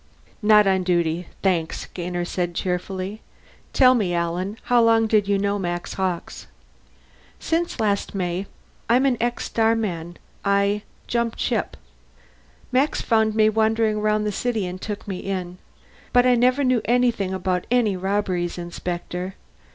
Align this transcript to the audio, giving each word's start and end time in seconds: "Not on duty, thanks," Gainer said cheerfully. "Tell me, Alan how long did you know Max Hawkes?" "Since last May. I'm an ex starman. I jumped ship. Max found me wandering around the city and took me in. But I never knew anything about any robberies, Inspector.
"Not 0.41 0.65
on 0.65 0.81
duty, 0.81 1.27
thanks," 1.43 1.85
Gainer 1.93 2.25
said 2.25 2.55
cheerfully. 2.55 3.21
"Tell 3.71 3.93
me, 3.93 4.15
Alan 4.15 4.57
how 4.63 4.81
long 4.81 5.05
did 5.05 5.27
you 5.27 5.37
know 5.37 5.59
Max 5.59 5.93
Hawkes?" 5.93 6.47
"Since 7.39 7.79
last 7.79 8.15
May. 8.15 8.47
I'm 8.89 9.05
an 9.05 9.15
ex 9.21 9.45
starman. 9.45 10.17
I 10.43 10.81
jumped 11.05 11.39
ship. 11.39 11.77
Max 12.71 12.99
found 13.01 13.35
me 13.35 13.47
wandering 13.47 13.97
around 13.97 14.23
the 14.23 14.31
city 14.31 14.65
and 14.65 14.81
took 14.81 15.07
me 15.07 15.19
in. 15.19 15.59
But 16.13 16.25
I 16.25 16.33
never 16.33 16.63
knew 16.63 16.81
anything 16.85 17.31
about 17.31 17.67
any 17.69 17.95
robberies, 17.95 18.57
Inspector. 18.57 19.35